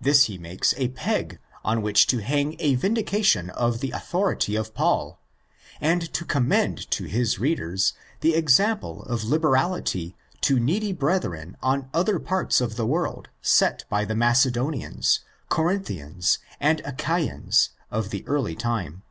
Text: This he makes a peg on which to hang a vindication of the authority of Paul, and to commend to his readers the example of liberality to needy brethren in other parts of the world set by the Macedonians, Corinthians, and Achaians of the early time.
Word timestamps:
This 0.00 0.26
he 0.26 0.38
makes 0.38 0.74
a 0.76 0.90
peg 0.90 1.40
on 1.64 1.82
which 1.82 2.06
to 2.06 2.22
hang 2.22 2.54
a 2.60 2.76
vindication 2.76 3.50
of 3.50 3.80
the 3.80 3.90
authority 3.90 4.54
of 4.54 4.72
Paul, 4.74 5.18
and 5.80 6.02
to 6.12 6.24
commend 6.24 6.88
to 6.92 7.06
his 7.06 7.40
readers 7.40 7.92
the 8.20 8.36
example 8.36 9.02
of 9.02 9.24
liberality 9.24 10.14
to 10.42 10.60
needy 10.60 10.92
brethren 10.92 11.56
in 11.64 11.88
other 11.92 12.20
parts 12.20 12.60
of 12.60 12.76
the 12.76 12.86
world 12.86 13.28
set 13.42 13.84
by 13.88 14.04
the 14.04 14.14
Macedonians, 14.14 15.22
Corinthians, 15.48 16.38
and 16.60 16.80
Achaians 16.84 17.70
of 17.90 18.10
the 18.10 18.24
early 18.28 18.54
time. 18.54 19.02